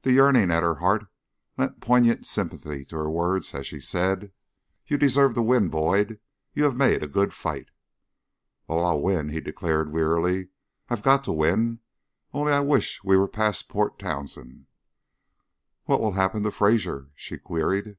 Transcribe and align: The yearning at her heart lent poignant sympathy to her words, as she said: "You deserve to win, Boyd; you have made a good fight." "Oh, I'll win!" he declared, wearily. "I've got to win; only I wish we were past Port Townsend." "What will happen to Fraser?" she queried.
The 0.00 0.12
yearning 0.14 0.50
at 0.50 0.62
her 0.62 0.76
heart 0.76 1.06
lent 1.58 1.82
poignant 1.82 2.24
sympathy 2.24 2.82
to 2.86 2.96
her 2.96 3.10
words, 3.10 3.52
as 3.54 3.66
she 3.66 3.78
said: 3.78 4.32
"You 4.86 4.96
deserve 4.96 5.34
to 5.34 5.42
win, 5.42 5.68
Boyd; 5.68 6.18
you 6.54 6.64
have 6.64 6.78
made 6.78 7.02
a 7.02 7.06
good 7.06 7.34
fight." 7.34 7.68
"Oh, 8.70 8.78
I'll 8.78 9.02
win!" 9.02 9.28
he 9.28 9.42
declared, 9.42 9.92
wearily. 9.92 10.48
"I've 10.88 11.02
got 11.02 11.24
to 11.24 11.32
win; 11.32 11.80
only 12.32 12.52
I 12.54 12.60
wish 12.60 13.04
we 13.04 13.18
were 13.18 13.28
past 13.28 13.68
Port 13.68 13.98
Townsend." 13.98 14.64
"What 15.84 16.00
will 16.00 16.12
happen 16.12 16.42
to 16.44 16.50
Fraser?" 16.50 17.10
she 17.14 17.36
queried. 17.36 17.98